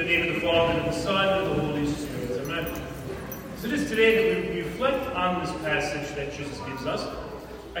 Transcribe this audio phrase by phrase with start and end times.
[0.00, 2.46] the name of the Father, and of the Son, and the Holy Spirit.
[2.46, 2.82] Amen.
[3.58, 7.06] So it is today that we reflect on this passage that Jesus gives us.
[7.76, 7.80] I,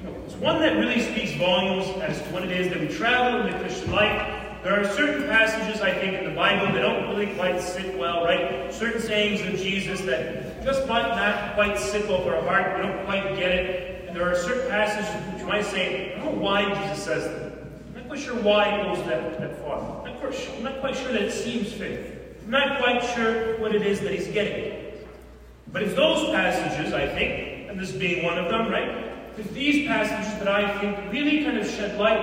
[0.00, 2.88] you know, it's one that really speaks volumes as to what it is that we
[2.88, 4.42] travel in the Christian life.
[4.64, 8.24] There are certain passages, I think, in the Bible that don't really quite sit well,
[8.24, 8.74] right?
[8.74, 12.76] Certain sayings of Jesus that just might not quite sit well for our heart.
[12.76, 14.08] We don't quite get it.
[14.08, 17.51] And there are certain passages which might say, I don't know why Jesus says that.
[18.12, 19.78] Quite sure why it goes that, that far.
[19.78, 22.04] I'm not, quite sure, I'm not quite sure that it seems fair.
[22.44, 25.00] I'm not quite sure what it is that he's getting
[25.72, 29.14] But it's those passages, I think, and this being one of them, right?
[29.38, 32.20] It's these passages that I think really kind of shed light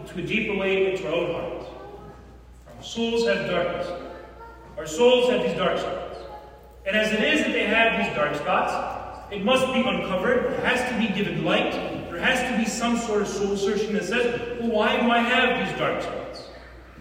[0.00, 1.66] into a deeper way into our own hearts.
[2.74, 3.88] Our souls have darkness.
[4.78, 6.16] Our souls have these dark spots.
[6.86, 10.54] And as it is that they have these dark spots, it must be uncovered.
[10.54, 11.85] It has to be given light.
[12.16, 15.18] There has to be some sort of soul searching that says, well, why do I
[15.18, 16.44] have these dark spots?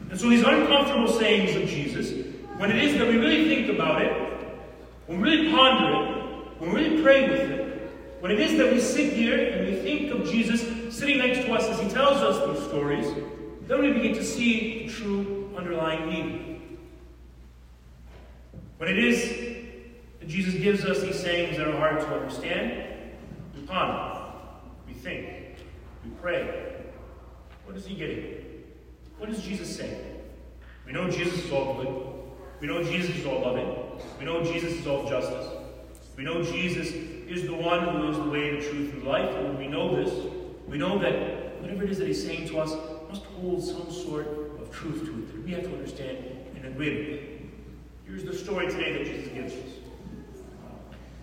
[0.09, 2.11] And so these uncomfortable sayings of Jesus,
[2.57, 4.11] when it is that we really think about it,
[5.07, 8.73] when we really ponder it, when we really pray with it, when it is that
[8.73, 10.59] we sit here and we think of Jesus
[10.93, 13.07] sitting next to us as he tells us these stories,
[13.67, 16.77] then we begin to see the true underlying meaning.
[18.79, 19.29] When it is
[20.19, 22.83] that Jesus gives us these sayings that are hard to understand,
[23.55, 24.14] we ponder,
[25.05, 25.27] think,
[26.03, 26.73] we pray.
[27.65, 28.63] What is he getting?
[29.19, 30.03] What is Jesus saying?
[30.85, 32.03] We know Jesus is all good.
[32.59, 33.71] We know Jesus is all loving.
[34.17, 35.47] We know Jesus is all justice.
[36.17, 39.29] We know Jesus is the one who is the way, the truth, and life.
[39.35, 40.11] And we know this,
[40.67, 42.71] we know that whatever it is that he's saying to us
[43.07, 44.27] must hold some sort
[44.59, 46.17] of truth to it that we have to understand
[46.55, 47.21] and agree with.
[48.07, 49.73] Here's the story today that Jesus gives us.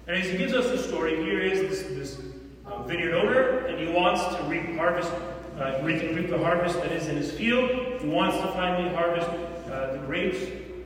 [0.07, 2.33] And as he gives us the story, here is this, this
[2.67, 5.13] uh, vineyard owner, and he wants to reap harvest,
[5.59, 7.71] uh, reap, reap, the harvest that is in his field.
[8.01, 10.39] He wants to finally harvest uh, the grapes,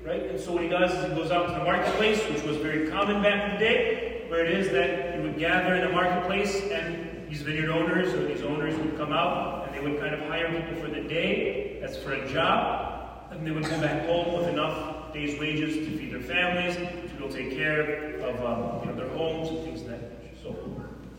[0.04, 0.22] right?
[0.22, 2.88] And so what he does is he goes out to the marketplace, which was very
[2.88, 6.62] common back in the day, where it is that he would gather in the marketplace,
[6.70, 10.20] and these vineyard owners or these owners would come out, and they would kind of
[10.28, 11.78] hire people for the day.
[11.80, 15.98] That's for a job, and they would go back home with enough day's wages to
[15.98, 19.48] feed their families, to be able to take care of um, you know, their homes
[19.48, 19.95] and things like that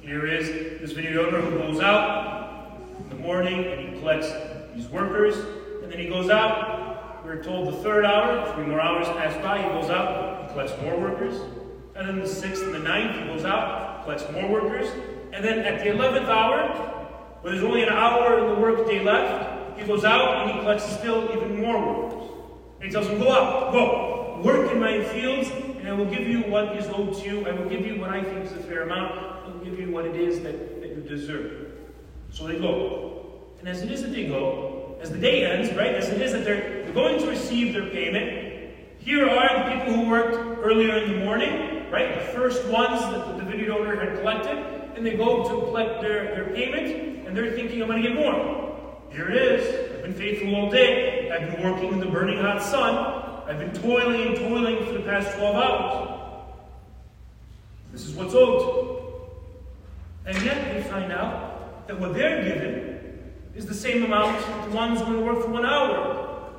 [0.07, 4.31] here is this vineyard owner who goes out in the morning and he collects
[4.73, 5.35] these workers,
[5.83, 6.77] and then he goes out
[7.27, 10.71] we're told the third hour, three more hours pass by, he goes out, he collects
[10.81, 11.35] more workers.
[11.93, 14.89] And then the sixth and the ninth, he goes out, collects more workers.
[15.33, 16.69] And then at the eleventh hour,
[17.41, 20.85] when there's only an hour in the workday left, he goes out and he collects
[20.85, 22.29] still even more workers.
[22.79, 26.27] And he tells them, Go out, go, work in my fields, and I will give
[26.27, 27.47] you what is owed to you.
[27.47, 29.17] I will give you what I think is a fair amount.
[29.19, 31.71] I will give you what it is that, that you deserve.
[32.31, 33.41] So they go.
[33.59, 36.31] And as it is that they go, as the day ends, right, as it is
[36.33, 40.97] that they're, they're going to receive their payment, here are the people who worked earlier
[40.97, 44.57] in the morning, right, the first ones that the vineyard owner had collected,
[44.95, 48.17] and they go to collect their, their payment, and they're thinking, I'm going to get
[48.17, 48.75] more.
[49.11, 49.95] Here it is.
[49.95, 51.31] I've been faithful all day.
[51.31, 53.26] I've been working in the burning hot sun.
[53.47, 56.09] I've been toiling and toiling for the past 12 hours.
[57.93, 59.21] This is what's owed.
[60.25, 64.37] And yet they find out that what they're given is the same amount
[64.69, 66.51] the one's going to work for one hour.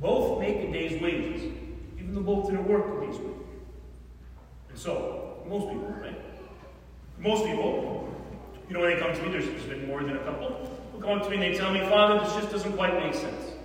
[0.00, 1.42] Both make a day's wages,
[1.98, 3.36] even though both didn't work a day's wages.
[4.70, 6.18] And so, most people, right?
[7.18, 8.08] Most people,
[8.68, 11.00] you know, when they come to me, there's, there's been more than a couple, who
[11.00, 13.55] come up to me and they tell me, Father, this just doesn't quite make sense.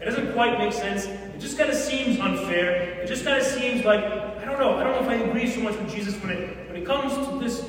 [0.00, 1.04] It doesn't quite make sense.
[1.04, 3.00] It just kind of seems unfair.
[3.02, 5.50] It just kind of seems like, I don't know, I don't know if I agree
[5.50, 7.66] so much with Jesus when it, when it comes to this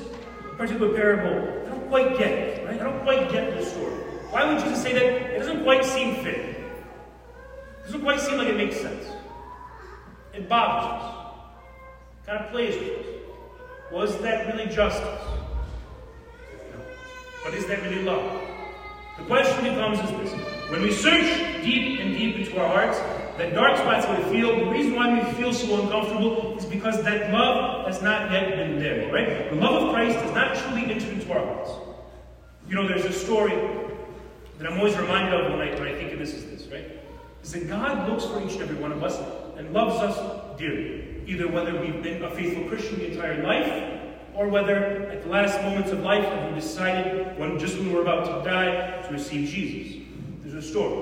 [0.56, 1.66] particular parable.
[1.66, 2.80] I don't quite get it, right?
[2.80, 3.92] I don't quite get the story.
[4.30, 5.02] Why would Jesus say that?
[5.02, 6.36] It doesn't quite seem fit.
[6.36, 9.04] It doesn't quite seem like it makes sense.
[10.32, 11.14] It bothers us.
[12.22, 13.06] It kind of plays with us.
[13.92, 15.04] Was that really justice?
[15.04, 16.80] No.
[17.44, 18.41] But is that really love?
[19.18, 20.40] The question becomes is this.
[20.70, 22.98] When we search deep and deep into our hearts,
[23.38, 27.32] that dark spots we feel, the reason why we feel so uncomfortable is because that
[27.32, 29.50] love has not yet been there, right?
[29.50, 31.70] The love of Christ has not truly entered into our hearts.
[32.68, 33.52] You know, there's a story
[34.58, 36.86] that I'm always reminded of when I, when I think of this is this, right?
[37.42, 39.18] Is that God looks for each and every one of us
[39.56, 41.22] and loves us dearly.
[41.26, 44.01] Either whether we've been a faithful Christian the entire life,
[44.34, 48.02] or whether at the last moments of life have we decided, when just when we're
[48.02, 50.02] about to die, to receive Jesus.
[50.40, 50.92] There's a story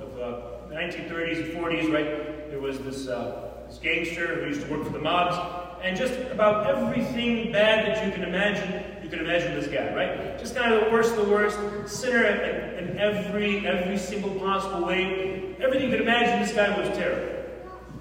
[0.00, 2.50] of uh, the 1930s and 40s, right?
[2.50, 5.36] There was this, uh, this gangster who used to work for the mobs,
[5.82, 10.38] and just about everything bad that you can imagine, you can imagine this guy, right?
[10.38, 14.86] Just kind of the worst of the worst, sinner in, in every every single possible
[14.86, 15.54] way.
[15.60, 17.32] Everything you could imagine, this guy was terrible.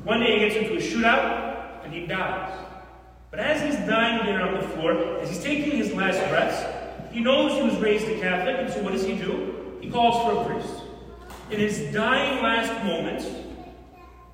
[0.04, 2.65] One day he gets into a shootout and he dies.
[3.36, 6.64] But as he's dying there on the floor, as he's taking his last breaths,
[7.12, 9.78] he knows he was raised a Catholic, and so what does he do?
[9.82, 10.74] He calls for a priest.
[11.52, 13.28] In his dying last moments,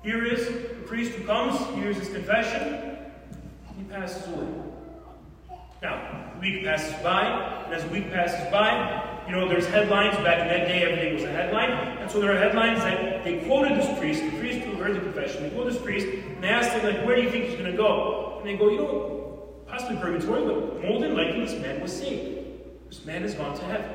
[0.04, 2.96] here is the priest who comes, hears his confession,
[3.76, 4.46] he passes away.
[5.82, 10.16] Now, a week passes by, and as a week passes by, you know, there's headlines.
[10.16, 11.70] Back in that day, everything was a headline.
[11.70, 15.00] And so there are headlines that they quoted this priest, the priest who heard the
[15.00, 17.58] confession, they quoted this priest, and they asked him, like, where do you think he's
[17.58, 18.36] going to go?
[18.38, 22.40] And they go, you know, possibly purgatory, but more than likely this man was saved.
[22.88, 23.90] This man has gone to heaven.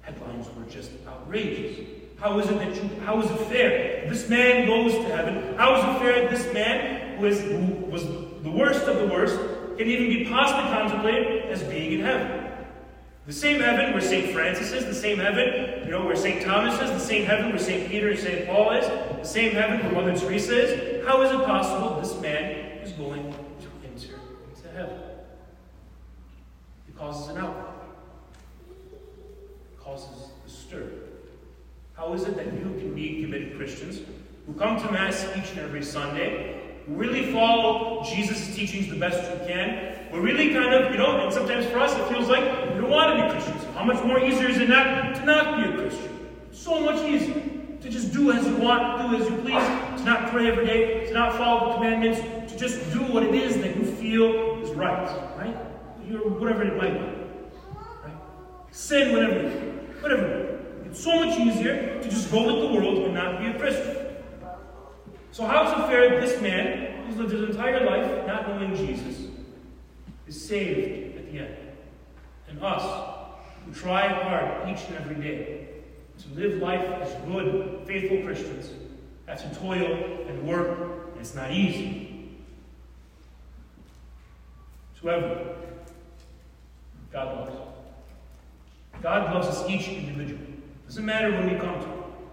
[0.00, 1.86] Headlines were just outrageous.
[2.18, 4.08] How is it that you, how is it fair?
[4.08, 5.54] This man goes to heaven.
[5.56, 9.06] How is it fair that this man who, is, who was the worst of the
[9.06, 9.38] worst
[9.78, 12.39] can even be possibly contemplated as being in heaven?
[13.26, 14.32] The same heaven where St.
[14.32, 16.42] Francis is, the same heaven, you know, where St.
[16.42, 17.88] Thomas is, the same heaven where St.
[17.88, 18.46] Peter and St.
[18.46, 21.06] Paul is, the same heaven where Mother Teresa is.
[21.06, 22.52] How is it possible this man
[22.82, 24.18] is going to enter
[24.48, 24.98] into heaven?
[26.88, 27.72] It causes an outcry.
[29.72, 30.90] It causes a stir.
[31.92, 34.00] How is it that you can be committed Christians
[34.46, 39.46] who come to Mass each and every Sunday, really follow Jesus' teachings the best you
[39.46, 42.42] can, we're really kind of, you know, and sometimes for us it feels like
[42.74, 43.64] we don't want to be Christians.
[43.74, 46.28] How much more easier is it not to not be a Christian?
[46.50, 47.34] So much easier
[47.80, 51.06] to just do as you want, do as you please, to not pray every day,
[51.06, 52.20] to not follow the commandments,
[52.52, 55.08] to just do what it is that you feel is right,
[55.38, 55.56] right?
[56.06, 58.16] You're, whatever it might be, right?
[58.72, 59.48] Sin whatever,
[60.00, 60.58] whatever.
[60.86, 64.09] It's so much easier to just go with the world and not be a Christian.
[65.32, 68.74] So how is it fair that this man, who's lived his entire life not knowing
[68.74, 69.28] Jesus,
[70.26, 71.56] is saved at the end.
[72.48, 73.18] And us,
[73.64, 75.68] who try hard each and every day
[76.18, 78.70] to live life as good, faithful Christians,
[79.26, 80.78] have to toil and work,
[81.12, 82.10] and it's not easy.
[85.02, 85.56] However,
[87.12, 87.56] God loves.
[89.02, 90.54] God loves us each individually.
[90.86, 91.89] Doesn't matter when we come to.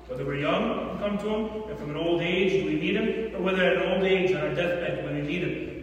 [0.07, 2.95] Whether we're young, we come to Him, and from an old age, do we need
[2.95, 5.77] Him, or whether at an old age, on our deathbed, when we need Him.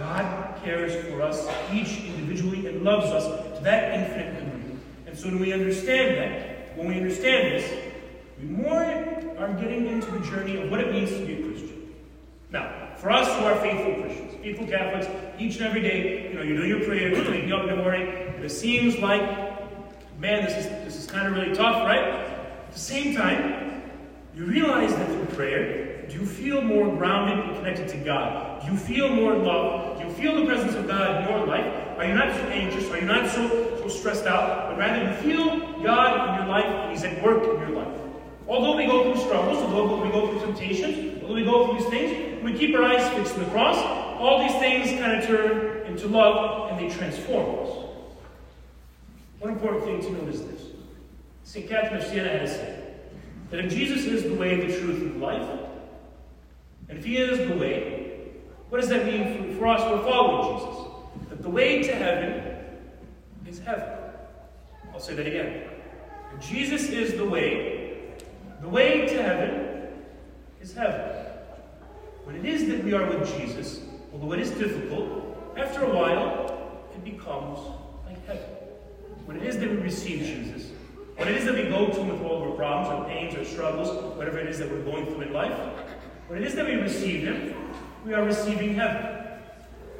[0.00, 4.78] God cares for us each individually and loves us to that infinite degree.
[5.06, 7.92] And so when we understand that, when we understand this,
[8.40, 8.82] we more
[9.38, 11.94] are getting into the journey of what it means to be a Christian.
[12.50, 15.06] Now, for us who are faithful Christians, faithful Catholics,
[15.38, 17.76] each and every day, you know, you do your prayer, you wake up in the
[17.76, 19.20] morning, and it seems like,
[20.18, 22.29] man, this is this is kind of really tough, right?
[22.70, 23.82] At the same time,
[24.32, 28.62] you realize that through prayer, do you feel more grounded and connected to God?
[28.62, 30.00] Do you feel more love?
[30.00, 31.66] You feel the presence of God in your life?
[31.98, 32.88] Are you not so anxious?
[32.92, 33.48] Are you not so,
[33.80, 34.68] so stressed out?
[34.68, 38.00] But rather you feel God in your life and He's at work in your life.
[38.46, 41.88] Although we go through struggles, although we go through temptations, although we go through these
[41.88, 43.78] things, we keep our eyes fixed on the cross,
[44.20, 47.84] all these things kind of turn into love and they transform us.
[49.40, 50.59] One important thing to note is this.
[51.50, 51.68] St.
[51.68, 52.94] Catherine of Siena has said
[53.50, 55.58] that if Jesus is the way, the truth, and the life,
[56.88, 58.28] and if he is the way,
[58.68, 61.28] what does that mean for, for us who are following Jesus?
[61.28, 62.56] That the way to heaven
[63.48, 63.98] is heaven.
[64.94, 65.64] I'll say that again.
[66.36, 68.12] If Jesus is the way,
[68.60, 69.88] the way to heaven
[70.60, 71.26] is heaven.
[72.22, 73.80] When it is that we are with Jesus,
[74.12, 77.58] although it is difficult, after a while, it becomes
[78.06, 78.50] like heaven.
[79.26, 80.70] When it is that we receive Jesus,
[81.20, 83.44] when it is that we go to with all of our problems, our pains, our
[83.44, 85.52] struggles, whatever it is that we're going through in life,
[86.28, 87.54] when it is that we receive him,
[88.06, 89.28] we are receiving heaven.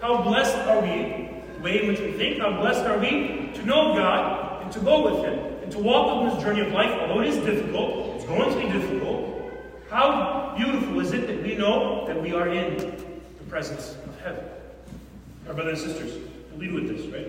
[0.00, 3.66] How blessed are we, the way in which we think, how blessed are we to
[3.66, 6.90] know God and to go with him and to walk him this journey of life,
[7.02, 9.52] although it is difficult, it's going to be difficult.
[9.90, 14.44] How beautiful is it that we know that we are in the presence of heaven?
[15.46, 16.18] Our brothers and sisters,
[16.56, 17.28] lead with this, right?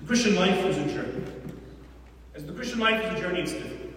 [0.00, 1.24] The Christian life is a journey.
[2.32, 3.90] As the Christian life is a journey, it's difficult.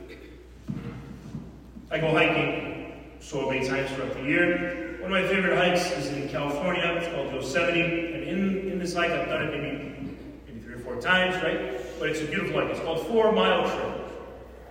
[1.91, 4.97] I go hiking so many times throughout the year.
[5.01, 6.83] One of my favorite hikes is in California.
[6.97, 7.81] It's called Yosemite.
[7.81, 11.79] And in, in this hike, I've done it maybe, maybe three or four times, right?
[11.99, 12.71] But it's a beautiful hike.
[12.71, 14.09] It's called Four Mile Trail.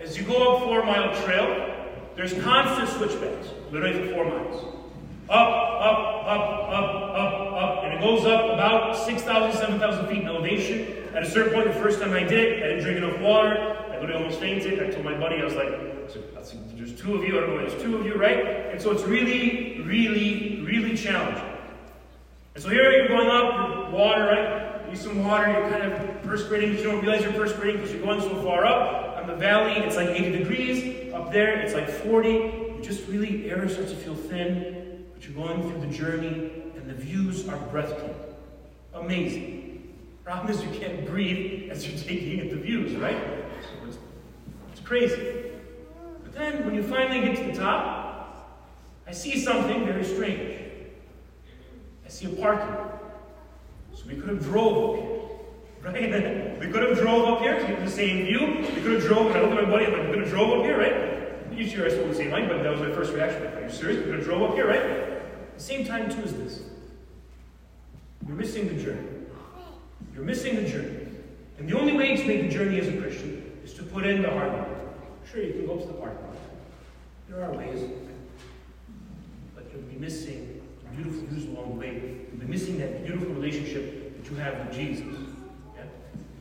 [0.00, 4.81] As you go up Four Mile Trail, there's constant switchbacks, literally for four miles.
[5.28, 10.26] Up, up, up, up, up, up, and it goes up about 6,000, 7,000 feet in
[10.26, 11.08] elevation.
[11.14, 13.56] At a certain point, the first time I did it, I didn't drink enough water.
[13.90, 14.82] I literally almost fainted.
[14.82, 15.92] I told my buddy, I was like,
[16.76, 18.70] there's two of you, I don't know, there's two of you, right?
[18.72, 21.44] And so it's really, really, really challenging.
[22.54, 24.84] And so here you're going up, water, right?
[24.84, 28.02] You need some water, you're kind of perspiring, you don't realize you're perspiring because you're
[28.02, 29.18] going so far up.
[29.22, 31.14] On the valley, it's like 80 degrees.
[31.14, 32.28] Up there, it's like 40.
[32.28, 34.81] You just really air starts to feel thin,
[35.22, 38.14] but you're going through the journey, and the views are breathtaking.
[38.94, 39.94] Amazing.
[40.24, 43.16] Problem is you can't breathe as you're taking in the views, right?
[43.62, 43.98] So it's,
[44.72, 45.52] it's crazy.
[46.22, 48.58] But then when you finally get to the top,
[49.06, 50.60] I see something very strange.
[52.04, 52.74] I see a parking.
[53.94, 55.18] So we could have drove up here.
[55.82, 56.60] Right?
[56.60, 58.64] we could have drove up here to get the same view.
[58.72, 60.30] We could have drove, and I looked at my buddy, I'm like, we could have
[60.30, 61.68] drove up here, right?
[61.68, 63.46] Sure I spoke the same language, but that was my first reaction.
[63.46, 63.98] Are you serious?
[63.98, 65.11] We could have drove up here, right?
[65.62, 66.62] Same time, too, is this.
[68.26, 69.06] You're missing the journey.
[70.12, 71.06] You're missing the journey.
[71.56, 74.22] And the only way to make the journey as a Christian is to put in
[74.22, 74.68] the hard work.
[75.30, 76.36] Sure, you can go up to the parking lot.
[77.28, 77.88] There are ways.
[79.54, 81.92] But you'll be missing the beautiful views along the way.
[82.32, 85.06] You'll be missing that beautiful relationship that you have with Jesus.
[85.76, 85.84] Yeah?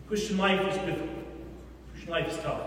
[0.07, 1.09] Christian life is difficult.
[1.91, 2.61] Christian life is tough.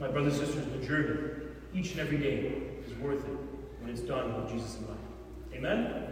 [0.00, 1.32] My brothers and sisters, the journey,
[1.74, 3.38] each and every day, is worth it
[3.82, 5.05] when it's done with Jesus in mind.
[5.56, 6.05] Amen?